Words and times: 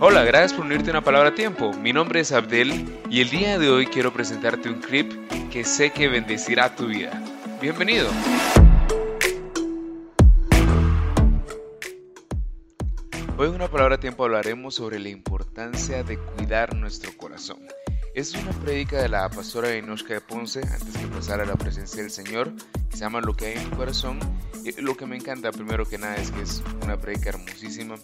Hola, 0.00 0.22
gracias 0.22 0.52
por 0.52 0.64
unirte 0.64 0.90
a 0.90 0.92
una 0.92 1.02
palabra 1.02 1.34
tiempo. 1.34 1.72
Mi 1.72 1.92
nombre 1.92 2.20
es 2.20 2.30
Abdel 2.30 2.86
y 3.10 3.20
el 3.20 3.30
día 3.30 3.58
de 3.58 3.68
hoy 3.68 3.86
quiero 3.86 4.12
presentarte 4.12 4.68
un 4.68 4.80
clip 4.80 5.10
que 5.50 5.64
sé 5.64 5.90
que 5.90 6.06
bendecirá 6.06 6.76
tu 6.76 6.86
vida. 6.86 7.20
Bienvenido. 7.60 8.08
Hoy 13.36 13.48
en 13.48 13.54
una 13.56 13.66
palabra 13.66 13.96
a 13.96 13.98
tiempo 13.98 14.22
hablaremos 14.22 14.76
sobre 14.76 15.00
la 15.00 15.08
importancia 15.08 16.04
de 16.04 16.16
cuidar 16.16 16.76
nuestro 16.76 17.10
corazón. 17.16 17.58
Es 18.14 18.34
una 18.34 18.52
prédica 18.52 19.02
de 19.02 19.08
la 19.08 19.28
pastora 19.28 19.76
Inoshka 19.76 20.14
de 20.14 20.20
Ponce 20.20 20.60
antes 20.60 20.96
que 20.96 21.08
pasara 21.08 21.42
a 21.42 21.46
la 21.46 21.56
presencia 21.56 22.02
del 22.02 22.12
Señor, 22.12 22.52
que 22.88 22.96
se 22.96 22.98
llama 22.98 23.20
Lo 23.20 23.34
que 23.34 23.46
hay 23.46 23.54
en 23.54 23.68
tu 23.68 23.76
corazón. 23.76 24.20
Lo 24.78 24.96
que 24.96 25.06
me 25.06 25.16
encanta 25.16 25.50
primero 25.50 25.84
que 25.88 25.98
nada 25.98 26.14
es 26.14 26.30
que 26.30 26.42
es 26.42 26.62
una 26.84 26.96
prédica 26.98 27.30
hermosísima, 27.30 27.96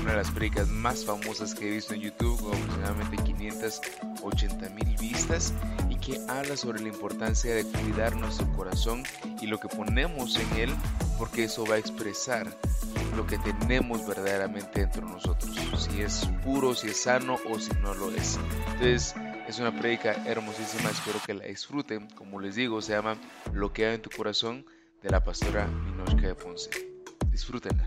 una 0.00 0.12
de 0.12 0.16
las 0.16 0.30
predicas 0.30 0.68
más 0.68 1.04
famosas 1.04 1.54
que 1.54 1.68
he 1.68 1.70
visto 1.70 1.94
en 1.94 2.00
YouTube, 2.00 2.40
con 2.40 2.54
aproximadamente 2.54 3.16
580 3.22 4.70
mil 4.70 4.96
vistas, 4.98 5.54
y 5.88 5.96
que 5.96 6.20
habla 6.28 6.56
sobre 6.56 6.80
la 6.80 6.88
importancia 6.88 7.54
de 7.54 7.64
cuidar 7.64 8.16
nuestro 8.16 8.50
corazón 8.52 9.04
y 9.40 9.46
lo 9.46 9.58
que 9.58 9.68
ponemos 9.68 10.36
en 10.36 10.58
él, 10.58 10.70
porque 11.18 11.44
eso 11.44 11.64
va 11.66 11.76
a 11.76 11.78
expresar 11.78 12.46
lo 13.16 13.26
que 13.26 13.38
tenemos 13.38 14.06
verdaderamente 14.06 14.80
dentro 14.80 15.06
de 15.06 15.12
nosotros, 15.12 15.56
si 15.78 16.00
es 16.00 16.28
puro, 16.42 16.74
si 16.74 16.88
es 16.88 17.02
sano 17.02 17.38
o 17.50 17.58
si 17.58 17.70
no 17.82 17.94
lo 17.94 18.10
es. 18.10 18.38
Entonces, 18.72 19.14
es 19.46 19.58
una 19.58 19.78
predica 19.78 20.12
hermosísima, 20.24 20.90
espero 20.90 21.20
que 21.24 21.34
la 21.34 21.44
disfruten. 21.44 22.08
Como 22.10 22.40
les 22.40 22.54
digo, 22.54 22.80
se 22.80 22.92
llama 22.92 23.16
Lo 23.52 23.72
que 23.72 23.86
hay 23.86 23.94
en 23.96 24.02
tu 24.02 24.10
corazón 24.10 24.64
de 25.02 25.10
la 25.10 25.22
pastora 25.22 25.66
Minoshka 25.66 26.28
de 26.28 26.34
Ponce. 26.34 26.70
Disfrútenla. 27.30 27.84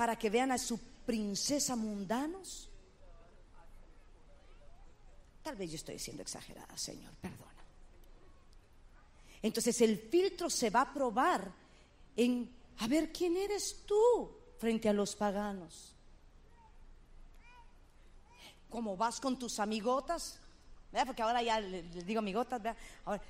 Para 0.00 0.16
que 0.16 0.30
vean 0.30 0.50
a 0.50 0.56
su 0.56 0.78
princesa 1.04 1.76
mundanos. 1.76 2.70
Tal 5.42 5.56
vez 5.56 5.72
yo 5.72 5.76
estoy 5.76 5.98
siendo 5.98 6.22
exagerada, 6.22 6.74
Señor, 6.78 7.12
perdona. 7.20 7.62
Entonces 9.42 9.78
el 9.82 9.98
filtro 9.98 10.48
se 10.48 10.70
va 10.70 10.80
a 10.80 10.94
probar 10.94 11.52
en 12.16 12.50
a 12.78 12.86
ver 12.86 13.12
quién 13.12 13.36
eres 13.36 13.84
tú 13.84 14.30
frente 14.56 14.88
a 14.88 14.94
los 14.94 15.14
paganos. 15.14 15.94
¿Cómo 18.70 18.96
vas 18.96 19.20
con 19.20 19.38
tus 19.38 19.58
amigotas? 19.58 20.40
Porque 21.04 21.20
ahora 21.20 21.42
ya 21.42 21.60
les 21.60 22.06
digo 22.06 22.20
amigotas, 22.20 22.74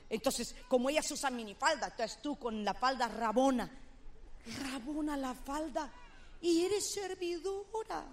entonces, 0.08 0.54
como 0.68 0.88
ellas 0.88 1.10
usan 1.10 1.34
minifalda, 1.34 1.88
entonces 1.88 2.22
tú 2.22 2.38
con 2.38 2.64
la 2.64 2.74
falda 2.74 3.08
rabona, 3.08 3.68
rabona 4.62 5.16
la 5.16 5.34
falda 5.34 5.92
y 6.40 6.64
eres 6.64 6.90
servidora. 6.90 8.06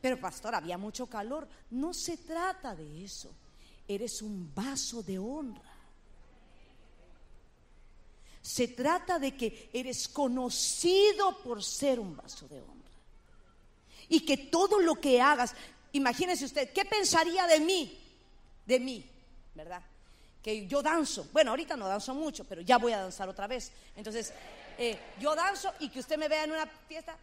Pero 0.00 0.18
pastor, 0.18 0.54
había 0.54 0.78
mucho 0.78 1.06
calor. 1.06 1.46
No 1.70 1.92
se 1.92 2.16
trata 2.16 2.74
de 2.74 3.04
eso. 3.04 3.30
Eres 3.86 4.22
un 4.22 4.52
vaso 4.54 5.02
de 5.02 5.18
honra. 5.18 5.70
Se 8.40 8.68
trata 8.68 9.18
de 9.18 9.36
que 9.36 9.68
eres 9.72 10.08
conocido 10.08 11.42
por 11.42 11.62
ser 11.62 12.00
un 12.00 12.16
vaso 12.16 12.48
de 12.48 12.60
honra. 12.60 12.74
Y 14.08 14.20
que 14.20 14.36
todo 14.36 14.80
lo 14.80 14.94
que 14.94 15.20
hagas, 15.20 15.54
imagínese 15.92 16.46
usted, 16.46 16.72
¿qué 16.72 16.84
pensaría 16.84 17.46
de 17.46 17.60
mí? 17.60 17.98
De 18.66 18.80
mí, 18.80 19.04
¿verdad? 19.54 19.82
Que 20.42 20.66
yo 20.66 20.82
danzo. 20.82 21.28
Bueno, 21.32 21.50
ahorita 21.50 21.76
no 21.76 21.86
danzo 21.86 22.14
mucho, 22.14 22.44
pero 22.44 22.62
ya 22.62 22.78
voy 22.78 22.92
a 22.92 23.00
danzar 23.02 23.28
otra 23.28 23.46
vez. 23.46 23.70
Entonces, 23.94 24.32
eh, 24.82 24.98
yo 25.20 25.34
danzo 25.34 25.74
y 25.78 25.90
que 25.90 26.00
usted 26.00 26.16
me 26.16 26.26
vea 26.26 26.44
en 26.44 26.52
una 26.52 26.66
fiesta. 26.66 27.14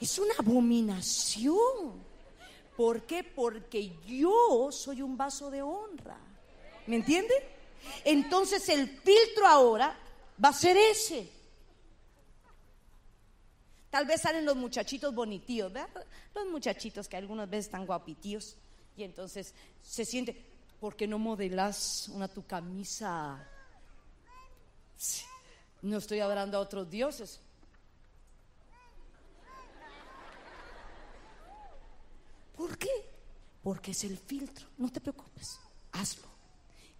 Es 0.00 0.16
una 0.18 0.34
abominación. 0.38 2.04
¿Por 2.76 3.02
qué? 3.02 3.24
Porque 3.24 3.92
yo 4.06 4.70
soy 4.70 5.02
un 5.02 5.16
vaso 5.16 5.50
de 5.50 5.60
honra. 5.60 6.16
¿Me 6.86 6.96
entiende? 6.96 7.34
Entonces 8.04 8.68
el 8.68 8.88
filtro 8.88 9.46
ahora 9.46 9.98
va 10.42 10.50
a 10.50 10.52
ser 10.52 10.76
ese. 10.76 11.28
Tal 13.90 14.06
vez 14.06 14.20
salen 14.20 14.44
los 14.44 14.54
muchachitos 14.54 15.12
bonitíos, 15.12 15.72
¿verdad? 15.72 16.06
Los 16.32 16.46
muchachitos 16.46 17.08
que 17.08 17.16
algunas 17.16 17.50
veces 17.50 17.66
están 17.66 17.86
guapitíos 17.86 18.56
y 18.96 19.02
entonces 19.02 19.52
se 19.82 20.04
siente, 20.04 20.51
¿por 20.82 20.96
qué 20.96 21.06
no 21.06 21.16
modelas 21.16 22.08
una 22.08 22.26
tu 22.26 22.44
camisa? 22.44 23.48
No 25.80 25.98
estoy 25.98 26.18
hablando 26.18 26.58
a 26.58 26.60
otros 26.60 26.90
dioses. 26.90 27.38
¿Por 32.56 32.76
qué? 32.76 32.90
Porque 33.62 33.92
es 33.92 34.02
el 34.02 34.18
filtro. 34.18 34.66
No 34.76 34.90
te 34.90 35.00
preocupes, 35.00 35.60
hazlo. 35.92 36.26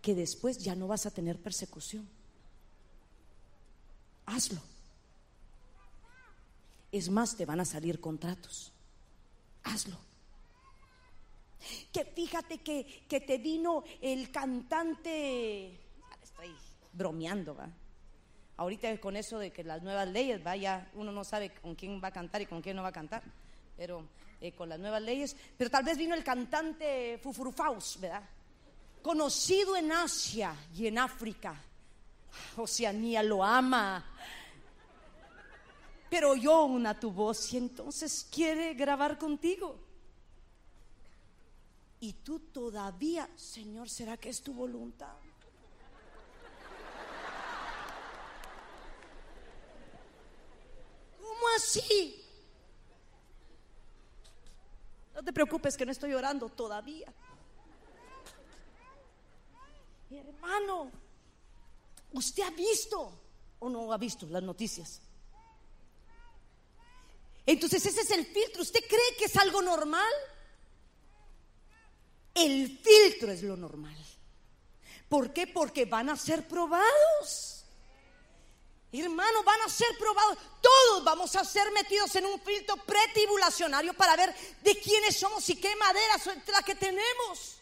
Que 0.00 0.14
después 0.14 0.58
ya 0.58 0.76
no 0.76 0.86
vas 0.86 1.06
a 1.06 1.10
tener 1.10 1.42
persecución. 1.42 2.08
Hazlo. 4.26 4.60
Es 6.92 7.10
más, 7.10 7.36
te 7.36 7.46
van 7.46 7.58
a 7.58 7.64
salir 7.64 7.98
contratos. 8.00 8.70
Hazlo. 9.64 10.11
Que 11.92 12.04
fíjate 12.04 12.58
que, 12.58 13.04
que 13.08 13.20
te 13.20 13.38
vino 13.38 13.84
el 14.00 14.30
cantante. 14.30 15.80
Estoy 16.22 16.54
bromeando, 16.92 17.54
¿va? 17.54 17.68
Ahorita 18.56 18.96
con 19.00 19.16
eso 19.16 19.38
de 19.38 19.50
que 19.50 19.64
las 19.64 19.82
nuevas 19.82 20.08
leyes, 20.08 20.42
vaya, 20.42 20.90
uno 20.94 21.10
no 21.10 21.24
sabe 21.24 21.50
con 21.54 21.74
quién 21.74 22.00
va 22.02 22.08
a 22.08 22.12
cantar 22.12 22.42
y 22.42 22.46
con 22.46 22.60
quién 22.60 22.76
no 22.76 22.82
va 22.82 22.90
a 22.90 22.92
cantar. 22.92 23.22
Pero 23.76 24.06
eh, 24.40 24.52
con 24.52 24.68
las 24.68 24.78
nuevas 24.78 25.02
leyes, 25.02 25.36
pero 25.56 25.70
tal 25.70 25.84
vez 25.84 25.96
vino 25.96 26.14
el 26.14 26.22
cantante 26.22 27.18
Fufurufaus, 27.22 27.98
¿verdad? 28.00 28.22
Conocido 29.00 29.76
en 29.76 29.90
Asia 29.90 30.54
y 30.76 30.86
en 30.86 30.98
África. 30.98 31.60
Oceanía 32.56 33.22
lo 33.22 33.42
ama. 33.42 34.04
Pero 36.08 36.30
oyó 36.32 36.64
una 36.64 36.98
tu 36.98 37.10
voz 37.10 37.52
y 37.54 37.56
entonces 37.56 38.28
quiere 38.30 38.74
grabar 38.74 39.18
contigo. 39.18 39.78
Y 42.02 42.14
tú 42.14 42.40
todavía, 42.40 43.30
Señor, 43.36 43.88
¿será 43.88 44.16
que 44.16 44.28
es 44.28 44.42
tu 44.42 44.52
voluntad? 44.52 45.14
¿Cómo 51.16 51.48
así? 51.56 52.20
No 55.14 55.22
te 55.22 55.32
preocupes 55.32 55.76
que 55.76 55.86
no 55.86 55.92
estoy 55.92 56.12
orando 56.12 56.48
todavía. 56.48 57.14
Hermano, 60.10 60.90
¿usted 62.14 62.42
ha 62.42 62.50
visto 62.50 63.12
o 63.60 63.68
no 63.68 63.92
ha 63.92 63.96
visto 63.96 64.26
las 64.26 64.42
noticias? 64.42 65.00
Entonces 67.46 67.86
ese 67.86 68.00
es 68.00 68.10
el 68.10 68.26
filtro. 68.26 68.62
¿Usted 68.62 68.80
cree 68.88 69.16
que 69.16 69.26
es 69.26 69.36
algo 69.36 69.62
normal? 69.62 70.12
El 72.34 72.78
filtro 72.78 73.30
es 73.30 73.42
lo 73.42 73.56
normal. 73.56 73.96
¿Por 75.08 75.32
qué? 75.32 75.46
Porque 75.46 75.84
van 75.84 76.08
a 76.08 76.16
ser 76.16 76.48
probados. 76.48 77.64
Hermano, 78.90 79.42
van 79.42 79.60
a 79.62 79.68
ser 79.68 79.88
probados. 79.98 80.38
Todos 80.60 81.04
vamos 81.04 81.36
a 81.36 81.44
ser 81.44 81.70
metidos 81.72 82.14
en 82.16 82.26
un 82.26 82.40
filtro 82.40 82.76
pretribulacionario 82.76 83.94
para 83.94 84.16
ver 84.16 84.34
de 84.62 84.78
quiénes 84.80 85.16
somos 85.16 85.48
y 85.50 85.56
qué 85.56 85.74
madera 85.76 86.14
es 86.16 86.48
la 86.48 86.62
que 86.62 86.74
tenemos. 86.74 87.56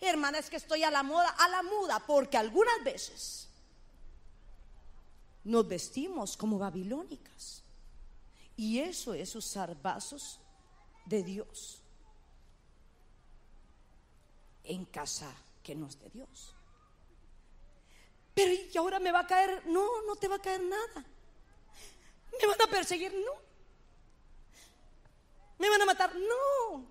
Hermana, 0.00 0.38
es 0.38 0.50
que 0.50 0.56
estoy 0.56 0.82
a 0.82 0.90
la 0.90 1.02
moda, 1.02 1.30
a 1.30 1.48
la 1.48 1.62
muda, 1.62 2.04
porque 2.06 2.36
algunas 2.36 2.82
veces 2.82 3.48
nos 5.44 5.66
vestimos 5.68 6.36
como 6.36 6.58
babilónicas. 6.58 7.62
Y 8.56 8.80
eso 8.80 9.14
es 9.14 9.34
usar 9.34 9.80
vasos 9.80 10.38
de 11.06 11.22
Dios 11.22 11.83
en 14.64 14.84
casa 14.86 15.32
que 15.62 15.74
no 15.74 15.86
es 15.86 15.98
de 15.98 16.10
Dios. 16.10 16.54
Pero 18.34 18.52
¿y 18.52 18.76
ahora 18.76 18.98
me 18.98 19.12
va 19.12 19.20
a 19.20 19.26
caer? 19.26 19.66
No, 19.66 20.02
no 20.02 20.16
te 20.16 20.28
va 20.28 20.36
a 20.36 20.42
caer 20.42 20.62
nada. 20.62 21.04
¿Me 22.40 22.46
van 22.46 22.60
a 22.62 22.66
perseguir? 22.66 23.12
No. 23.14 23.32
¿Me 25.58 25.68
van 25.68 25.82
a 25.82 25.86
matar? 25.86 26.14
No. 26.16 26.84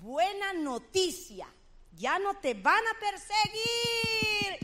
Buena 0.00 0.52
noticia. 0.52 1.48
Ya 1.96 2.18
no 2.18 2.34
te 2.38 2.54
van 2.54 2.84
a 2.86 2.98
perseguir. 3.00 4.58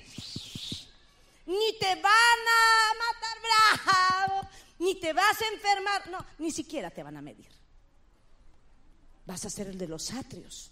Ni 1.47 1.79
te 1.79 1.95
van 1.97 2.05
a 2.05 2.93
matar 3.05 3.39
bravo. 3.43 4.49
Ni 4.79 4.95
te 4.95 5.13
vas 5.13 5.41
a 5.43 5.49
enfermar. 5.49 6.09
No, 6.09 6.25
ni 6.39 6.53
siquiera 6.53 6.91
te 6.91 7.03
van 7.03 7.17
a 7.17 7.23
medir. 7.23 7.51
Vas 9.27 9.45
a 9.45 9.51
ser 9.51 9.67
el 9.67 9.79
de 9.79 9.89
los 9.89 10.13
atrios. 10.13 10.71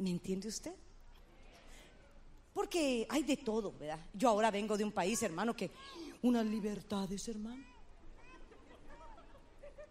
¿Me 0.00 0.10
entiende 0.10 0.48
usted? 0.48 0.72
Porque 2.54 3.06
hay 3.10 3.22
de 3.22 3.36
todo, 3.36 3.72
¿verdad? 3.78 4.00
Yo 4.14 4.30
ahora 4.30 4.50
vengo 4.50 4.76
de 4.76 4.82
un 4.84 4.92
país, 4.92 5.22
hermano, 5.22 5.54
que 5.54 5.70
unas 6.22 6.46
libertades, 6.46 7.28
hermano. 7.28 7.62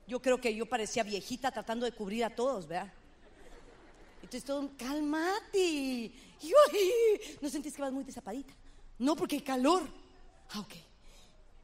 Yo 0.07 0.19
creo 0.19 0.41
que 0.41 0.53
yo 0.55 0.65
parecía 0.65 1.03
viejita 1.03 1.51
tratando 1.51 1.85
de 1.85 1.91
cubrir 1.91 2.25
a 2.25 2.35
todos, 2.35 2.67
¿verdad? 2.67 2.91
Entonces 4.15 4.43
todo, 4.43 4.67
cálmate. 4.75 6.11
¿no 7.39 7.49
sentís 7.49 7.75
que 7.75 7.81
vas 7.83 7.93
muy 7.93 8.03
desapadita? 8.03 8.53
No, 8.97 9.15
porque 9.15 9.35
hay 9.35 9.41
calor. 9.41 9.83
Ah, 10.49 10.61
ok. 10.61 10.73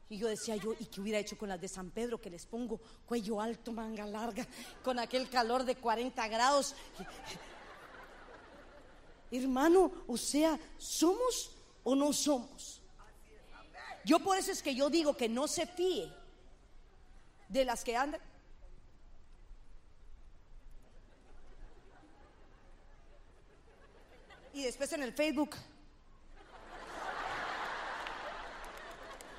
Y 0.08 0.18
yo 0.18 0.28
decía 0.28 0.54
yo, 0.54 0.72
¿y 0.78 0.84
qué 0.86 1.00
hubiera 1.00 1.18
hecho 1.18 1.36
con 1.36 1.48
las 1.48 1.60
de 1.60 1.66
San 1.66 1.90
Pedro? 1.90 2.20
Que 2.20 2.30
les 2.30 2.46
pongo 2.46 2.80
cuello 3.06 3.40
alto, 3.40 3.72
manga 3.72 4.06
larga, 4.06 4.46
con 4.84 5.00
aquel 5.00 5.28
calor 5.28 5.64
de 5.64 5.74
40 5.74 6.28
grados. 6.28 6.76
Hermano, 9.30 9.90
o 10.06 10.16
sea, 10.16 10.58
¿somos 10.78 11.50
o 11.82 11.94
no 11.94 12.12
somos? 12.12 12.80
Yo 14.04 14.20
por 14.20 14.38
eso 14.38 14.52
es 14.52 14.62
que 14.62 14.74
yo 14.74 14.88
digo 14.88 15.16
que 15.16 15.28
no 15.28 15.48
se 15.48 15.66
fíe 15.66 16.12
de 17.48 17.64
las 17.64 17.82
que 17.82 17.96
andan. 17.96 18.20
Y 24.52 24.62
después 24.62 24.92
en 24.92 25.02
el 25.02 25.12
Facebook. 25.12 25.56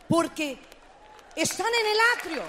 Porque 0.09 0.59
están 1.35 1.73
en 1.73 1.85
el 1.87 1.97
atrio. 2.17 2.43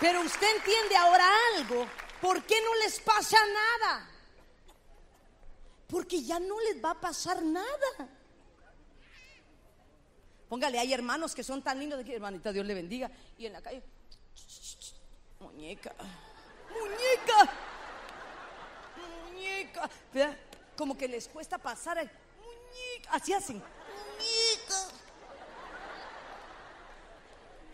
Pero 0.00 0.20
usted 0.22 0.56
entiende 0.56 0.96
ahora 0.96 1.24
algo 1.54 1.86
¿Por 2.20 2.42
qué 2.44 2.60
no 2.62 2.74
les 2.76 3.00
pasa 3.00 3.36
nada? 3.46 4.10
Porque 5.88 6.22
ya 6.22 6.40
no 6.40 6.58
les 6.60 6.82
va 6.82 6.90
a 6.90 7.00
pasar 7.00 7.42
nada. 7.42 8.08
Póngale, 10.48 10.78
hay 10.78 10.92
hermanos 10.92 11.34
que 11.34 11.42
son 11.42 11.62
tan 11.62 11.78
lindos 11.78 11.98
de 11.98 12.04
que 12.04 12.14
hermanita 12.14 12.52
Dios 12.52 12.66
le 12.66 12.74
bendiga. 12.74 13.10
Y 13.36 13.46
en 13.46 13.52
la 13.52 13.60
calle, 13.60 13.82
muñeca, 15.40 15.94
muñeca, 16.70 17.52
muñeca. 19.30 19.90
Como 20.76 20.96
que 20.96 21.08
les 21.08 21.28
cuesta 21.28 21.58
pasar. 21.58 21.98
Muñeca, 21.98 23.10
así 23.10 23.32
hacen. 23.32 23.56
Muñeca. 23.56 24.88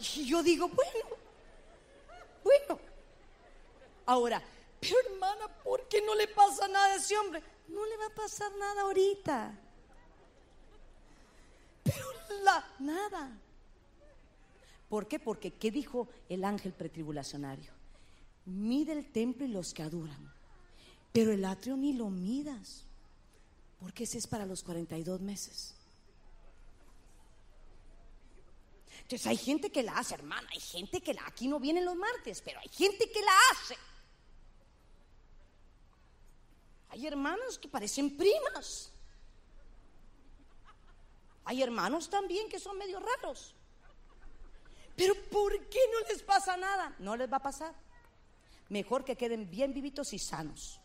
Y 0.01 0.27
yo 0.27 0.43
digo, 0.43 0.69
bueno, 0.69 1.17
bueno. 2.43 2.92
Ahora, 4.13 4.43
pero 4.79 4.95
hermana, 5.07 5.49
¿por 5.65 5.89
qué 5.89 6.03
no 6.03 6.15
le 6.15 6.29
pasa 6.29 6.69
nada 6.69 6.93
a 6.93 6.97
ese 6.97 7.17
hombre? 7.17 7.43
No 7.69 7.87
le 7.87 7.97
va 7.97 8.09
a 8.09 8.15
pasar 8.15 8.53
nada 8.59 8.83
ahorita. 8.83 9.59
Pero 11.83 12.07
la, 12.43 12.75
nada. 12.81 13.41
¿Por 14.91 15.09
qué? 15.09 15.19
Porque 15.19 15.53
¿qué 15.55 15.71
dijo 15.71 16.11
el 16.29 16.45
ángel 16.45 16.75
pretribulacionario? 16.75 17.73
Mide 18.45 18.93
el 18.93 19.11
templo 19.11 19.47
y 19.47 19.49
los 19.49 19.73
que 19.73 19.83
adoran. 19.83 20.31
Pero 21.11 21.33
el 21.33 21.47
atrio 21.47 21.79
ni 21.79 21.95
lo 21.95 22.11
midas. 22.11 22.85
Porque 23.81 24.05
ese 24.05 24.19
es 24.19 24.27
para 24.27 24.45
los 24.45 24.63
42 24.63 25.23
meses. 25.23 25.75
Entonces 29.01 29.27
hay 29.27 29.39
gente 29.39 29.73
que 29.73 29.83
la 29.83 29.97
hace, 29.97 30.17
hermana. 30.17 30.47
Hay 30.53 30.61
gente 30.61 31.01
que 31.01 31.15
la, 31.15 31.27
aquí 31.27 31.49
no 31.49 31.59
vienen 31.59 31.87
los 31.87 31.97
martes, 31.97 32.43
pero 32.45 32.61
hay 32.61 32.69
gente 32.69 33.11
que 33.11 33.21
la 33.23 33.33
hace. 33.53 33.75
Hay 36.93 37.07
hermanos 37.07 37.59
que 37.59 37.69
parecen 37.69 38.19
primas. 38.19 38.93
Hay 41.45 41.63
hermanos 41.63 42.11
también 42.11 42.51
que 42.51 42.59
son 42.59 42.77
medio 42.77 43.01
raros. 43.01 43.55
Pero 44.95 45.15
¿por 45.31 45.59
qué 45.71 45.79
no 45.91 46.07
les 46.07 46.23
pasa 46.23 46.55
nada? 46.59 46.95
No 46.99 47.17
les 47.17 47.33
va 47.33 47.39
a 47.39 47.43
pasar. 47.43 47.75
Mejor 48.69 49.07
que 49.07 49.17
queden 49.17 49.51
bien 49.51 49.73
vivitos 49.73 50.13
y 50.13 50.19
sanos. 50.19 50.81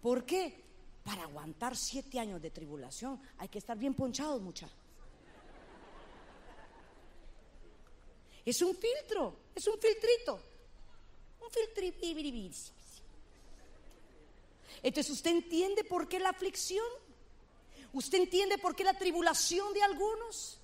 ¿Por 0.00 0.24
qué? 0.24 0.64
Para 1.04 1.24
aguantar 1.24 1.76
siete 1.76 2.18
años 2.18 2.40
de 2.40 2.50
tribulación 2.50 3.20
hay 3.36 3.48
que 3.48 3.58
estar 3.58 3.76
bien 3.76 3.92
ponchados, 3.92 4.40
muchachos. 4.40 4.78
Es 8.46 8.62
un 8.62 8.74
filtro, 8.74 9.36
es 9.54 9.66
un 9.66 9.78
filtrito. 9.78 10.40
Un 11.40 11.50
filtrito. 11.50 12.77
Entonces 14.82 15.12
usted 15.12 15.30
entiende 15.30 15.84
por 15.84 16.08
qué 16.08 16.20
la 16.20 16.30
aflicción, 16.30 16.86
usted 17.92 18.18
entiende 18.18 18.58
por 18.58 18.76
qué 18.76 18.84
la 18.84 18.94
tribulación 18.94 19.72
de 19.72 19.82
algunos 19.82 20.58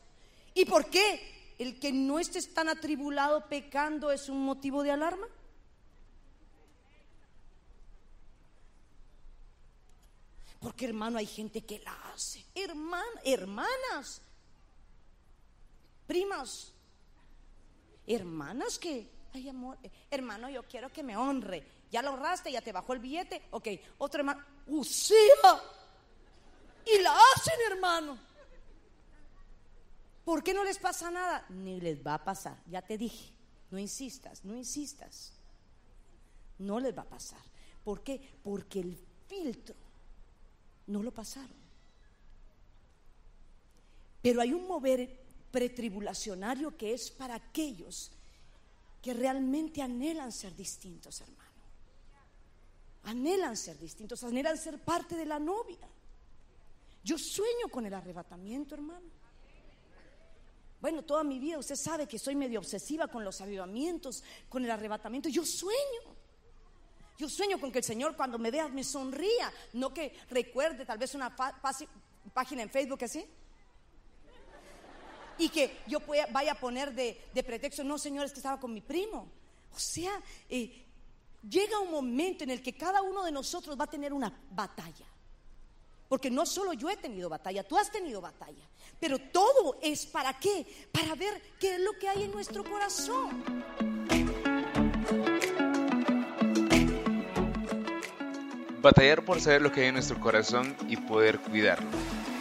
y 0.55 0.65
por 0.65 0.89
qué 0.91 1.55
el 1.59 1.79
que 1.79 1.93
no 1.93 2.19
esté 2.19 2.43
tan 2.43 2.69
atribulado 2.69 3.49
pecando 3.49 4.11
es 4.11 4.29
un 4.29 4.45
motivo 4.45 4.83
de 4.83 4.91
alarma. 4.91 5.27
Porque 10.61 10.87
hermano, 10.87 11.19
hay 11.19 11.27
gente 11.27 11.61
que 11.61 11.79
la 11.81 11.93
hace. 12.11 12.43
Herman, 12.55 13.05
hermanas, 13.23 14.23
primas, 16.07 16.73
hermanas 18.07 18.79
que, 18.79 19.14
ay 19.35 19.49
amor, 19.49 19.79
hermano, 20.11 20.49
yo 20.49 20.63
quiero 20.63 20.91
que 20.91 21.03
me 21.03 21.17
honre 21.17 21.67
ya 21.95 22.03
lo 22.03 22.09
ahorraste, 22.09 22.51
ya 22.51 22.61
te 22.61 22.73
bajó 22.73 22.93
el 22.93 22.99
billete, 22.99 23.41
ok, 23.53 23.69
otro 23.99 24.19
hermano, 24.19 24.45
usía, 24.67 25.17
y 26.85 27.01
la 27.01 27.17
hacen 27.37 27.55
hermano. 27.71 28.19
¿Por 30.25 30.43
qué 30.43 30.53
no 30.53 30.65
les 30.65 30.77
pasa 30.77 31.09
nada? 31.13 31.47
Ni 31.51 31.81
les 31.81 32.05
va 32.05 32.15
a 32.15 32.25
pasar, 32.25 32.57
ya 32.67 32.83
te 32.83 32.99
dije, 32.99 33.33
no 33.71 33.79
insistas, 33.79 34.45
no 34.45 34.57
insistas, 34.57 35.35
no 36.59 36.81
les 36.81 36.99
va 36.99 37.03
a 37.03 37.09
pasar. 37.09 37.39
¿Por 37.85 38.03
qué? 38.03 38.21
Porque 38.43 38.81
el 38.81 38.99
filtro 39.29 39.77
no 40.89 41.01
lo 41.01 41.13
pasaron. 41.13 41.63
Pero 44.21 44.41
hay 44.41 44.53
un 44.53 44.67
mover 44.67 45.21
pretribulacionario 45.53 46.77
que 46.77 46.93
es 46.93 47.13
para 47.13 47.37
aquellos 47.37 48.11
que 49.05 49.13
realmente 49.13 49.83
anhelan 49.83 50.33
ser 50.33 50.57
distintos, 50.57 51.21
hermano 51.21 51.45
anhelan 53.05 53.57
ser 53.57 53.79
distintos, 53.79 54.25
anhelan 54.25 54.57
ser 54.57 54.79
parte 54.79 55.15
de 55.15 55.27
la 55.27 55.39
novia. 55.39 55.89
Yo 57.03 57.19
sueño 57.19 57.69
con 57.71 57.85
el 57.85 57.93
arrebatamiento, 57.93 58.75
hermano. 58.75 59.07
Bueno, 60.81 61.03
toda 61.03 61.23
mi 61.23 61.39
vida 61.39 61.59
usted 61.59 61.77
sabe 61.77 62.07
que 62.07 62.19
soy 62.19 62.35
medio 62.35 62.59
obsesiva 62.59 63.09
con 63.09 63.25
los 63.25 63.41
avivamientos, 63.41 64.23
con 64.49 64.65
el 64.65 64.71
arrebatamiento. 64.71 65.29
Yo 65.29 65.45
sueño. 65.45 66.15
Yo 67.17 67.29
sueño 67.29 67.61
con 67.61 67.71
que 67.71 67.79
el 67.79 67.85
Señor 67.85 68.17
cuando 68.17 68.39
me 68.39 68.51
vea 68.51 68.69
me 68.69 68.83
sonría, 68.83 69.53
no 69.75 69.95
que 69.95 70.17
recuerde 70.31 70.85
tal 70.85 70.99
vez 70.99 71.15
una 71.15 71.35
página 71.35 72.63
en 72.63 72.71
Facebook 72.71 73.05
así. 73.05 73.25
Y 75.39 75.49
que 75.49 75.79
yo 75.87 75.99
vaya 76.31 76.53
a 76.53 76.55
poner 76.55 76.93
de, 76.93 77.45
pretexto, 77.47 77.85
no, 77.85 77.99
Señor, 77.99 78.27
es 78.27 78.33
que 78.33 78.39
estaba 78.39 78.61
con 78.61 78.73
mi 78.73 78.81
primo. 78.81 79.29
O 79.75 79.79
sea, 79.79 80.21
eh, 80.49 80.85
llega 81.49 81.79
un 81.81 81.91
momento 81.91 82.45
en 82.45 82.51
el 82.51 82.63
que 82.63 82.73
cada 82.73 83.03
uno 83.03 83.25
de 83.25 83.33
nosotros 83.33 83.79
va 83.79 83.85
a 83.85 83.91
tener 83.91 84.13
una 84.13 84.33
batalla. 84.51 85.07
Porque 86.09 86.31
no 86.31 86.47
solo 86.47 86.75
yo 86.75 86.91
he 86.91 86.97
tenido 86.97 87.29
batalla, 87.29 87.65
tú 87.65 87.77
has 87.77 87.91
tenido 87.91 88.21
batalla. 88.21 88.63
Pero 89.01 89.19
todo 89.19 89.79
es 89.83 90.07
para 90.07 90.39
qué? 90.39 90.67
Para 90.93 91.15
ver 91.15 91.43
qué 91.59 91.75
es 91.75 91.81
lo 91.81 91.93
que 91.99 92.09
hay 92.09 92.23
en 92.25 92.31
nuestro 92.31 92.63
corazón. 92.63 93.45
Batallar 98.81 99.25
por 99.25 99.41
saber 99.41 99.63
lo 99.63 99.73
que 99.73 99.81
hay 99.81 99.87
en 99.89 99.95
nuestro 99.95 100.21
corazón 100.21 100.77
y 100.89 100.97
poder 100.99 101.41
cuidarlo. 101.41 101.89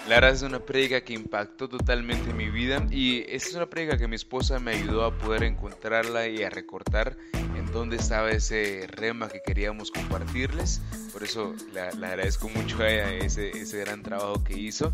La 0.07 0.15
verdad 0.15 0.31
es 0.31 0.41
una 0.41 0.59
predica 0.59 0.99
que 1.01 1.13
impactó 1.13 1.69
totalmente 1.69 2.33
mi 2.33 2.49
vida 2.49 2.85
y 2.91 3.21
esta 3.29 3.49
es 3.49 3.55
una 3.55 3.69
predica 3.69 3.97
que 3.97 4.09
mi 4.09 4.17
esposa 4.17 4.59
me 4.59 4.71
ayudó 4.71 5.05
a 5.05 5.17
poder 5.17 5.43
encontrarla 5.43 6.27
y 6.27 6.43
a 6.43 6.49
recortar 6.49 7.15
en 7.33 7.71
dónde 7.71 7.95
estaba 7.95 8.29
ese 8.31 8.85
rema 8.89 9.29
que 9.29 9.41
queríamos 9.41 9.91
compartirles. 9.91 10.81
Por 11.13 11.23
eso 11.23 11.53
le, 11.71 11.79
agradezco 11.79 12.49
mucho 12.49 12.81
a 12.81 12.89
ella 12.89 13.13
ese, 13.13 13.51
ese 13.51 13.77
gran 13.77 14.01
trabajo 14.01 14.43
que 14.43 14.59
hizo. 14.59 14.91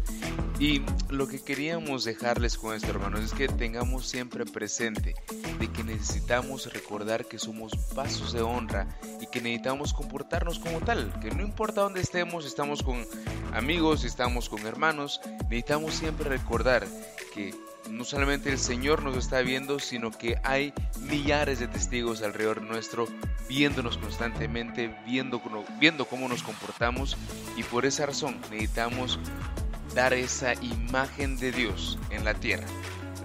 Y 0.59 0.81
lo 1.09 1.27
que 1.27 1.41
queríamos 1.41 2.03
dejarles 2.03 2.57
con 2.57 2.75
esto, 2.75 2.89
hermanos, 2.89 3.21
es 3.21 3.31
que 3.31 3.47
tengamos 3.47 4.05
siempre 4.05 4.45
presente 4.45 5.15
de 5.57 5.71
que 5.71 5.83
necesitamos 5.85 6.71
recordar 6.73 7.25
que 7.25 7.39
somos 7.39 7.71
vasos 7.95 8.33
de 8.33 8.41
honra 8.41 8.87
y 9.21 9.27
que 9.27 9.39
necesitamos 9.39 9.93
comportarnos 9.93 10.59
como 10.59 10.81
tal, 10.81 11.17
que 11.21 11.31
no 11.31 11.41
importa 11.41 11.81
dónde 11.81 12.01
estemos, 12.01 12.45
estamos 12.45 12.83
con 12.83 13.05
amigos, 13.53 14.03
estamos 14.03 14.49
con 14.49 14.67
hermanos, 14.67 15.21
necesitamos 15.43 15.93
siempre 15.93 16.27
recordar 16.29 16.85
que 17.33 17.55
no 17.89 18.03
solamente 18.03 18.51
el 18.51 18.59
Señor 18.59 19.03
nos 19.03 19.17
está 19.17 19.41
viendo, 19.41 19.79
sino 19.79 20.11
que 20.11 20.37
hay 20.43 20.73
millares 20.99 21.59
de 21.59 21.67
testigos 21.67 22.21
alrededor 22.21 22.61
nuestro 22.61 23.07
viéndonos 23.47 23.97
constantemente, 23.97 24.95
viendo, 25.05 25.41
viendo 25.79 26.05
cómo 26.05 26.27
nos 26.27 26.43
comportamos 26.43 27.17
y 27.57 27.63
por 27.63 27.85
esa 27.85 28.05
razón 28.05 28.39
necesitamos 28.51 29.19
dar 29.95 30.13
esa 30.13 30.53
imagen 30.55 31.37
de 31.37 31.51
Dios 31.51 31.97
en 32.11 32.25
la 32.25 32.35
tierra. 32.35 32.67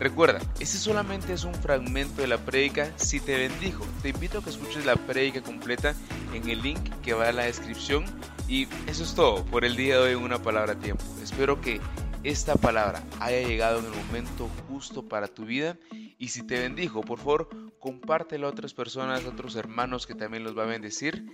Recuerda, 0.01 0.41
ese 0.59 0.79
solamente 0.79 1.33
es 1.33 1.45
un 1.45 1.55
fragmento 1.55 2.23
de 2.23 2.29
la 2.29 2.39
prédica. 2.39 2.91
Si 2.97 3.21
te 3.21 3.37
bendijo, 3.37 3.87
te 4.03 4.09
invito 4.09 4.39
a 4.39 4.43
que 4.43 4.51
escuches 4.51 4.85
la 4.85 4.97
prédica 4.97 5.41
completa 5.43 5.95
en 6.33 6.49
el 6.49 6.63
link 6.63 6.81
que 7.03 7.15
va 7.15 7.31
en 7.31 7.37
la 7.37 7.45
descripción. 7.45 8.05
Y 8.49 8.67
eso 8.87 9.05
es 9.05 9.15
todo 9.15 9.45
por 9.47 9.65
el 9.65 9.77
día 9.77 9.95
de 9.95 10.03
hoy 10.03 10.13
en 10.13 10.19
una 10.19 10.43
palabra 10.43 10.73
a 10.73 10.79
tiempo. 10.79 11.05
Espero 11.23 11.61
que 11.61 11.81
esta 12.25 12.57
palabra 12.57 13.05
haya 13.21 13.47
llegado 13.47 13.81
en 13.81 13.87
el 13.87 14.05
momento 14.07 14.49
justo 14.69 15.07
para 15.07 15.29
tu 15.29 15.45
vida 15.45 15.77
y 16.19 16.29
si 16.29 16.43
te 16.43 16.59
bendijo, 16.59 17.03
por 17.03 17.19
favor, 17.19 17.49
compártelo 17.79 18.47
a 18.47 18.51
otras 18.51 18.73
personas, 18.73 19.25
a 19.25 19.29
otros 19.29 19.57
hermanos 19.57 20.07
que 20.07 20.15
también 20.15 20.43
los 20.43 20.57
va 20.57 20.63
a 20.63 20.67
bendecir 20.67 21.27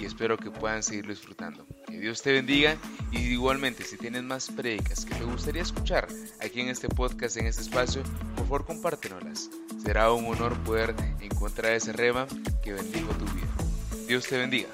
y 0.00 0.04
espero 0.04 0.36
que 0.36 0.50
puedan 0.50 0.84
seguir 0.84 1.08
disfrutando. 1.08 1.66
Que 1.86 1.98
Dios 1.98 2.22
te 2.22 2.32
bendiga 2.32 2.76
y 3.10 3.18
igualmente 3.18 3.82
si 3.82 3.96
tienes 3.96 4.22
más 4.22 4.48
predicas 4.48 5.04
que 5.04 5.14
te 5.14 5.24
gustaría 5.24 5.62
escuchar 5.62 6.06
aquí 6.40 6.60
en 6.60 6.68
este 6.68 6.88
podcast, 6.88 7.36
en 7.36 7.46
este 7.46 7.62
espacio, 7.62 8.02
por 8.36 8.44
favor 8.44 8.66
compártenolas. 8.66 9.50
Será 9.82 10.12
un 10.12 10.26
honor 10.26 10.56
poder 10.62 10.94
encontrar 11.20 11.72
ese 11.72 11.92
rema 11.92 12.28
que 12.62 12.72
bendijo 12.72 13.10
tu 13.14 13.24
vida. 13.24 13.48
Dios 14.06 14.26
te 14.26 14.38
bendiga. 14.38 14.68